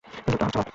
[0.25, 0.65] দ্রুত হাত চালাও!